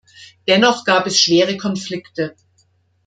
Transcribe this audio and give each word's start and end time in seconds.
Dennoch 0.47 0.83
gab 0.83 1.05
es 1.05 1.19
schwere 1.21 1.57
Konflikte. 1.57 2.35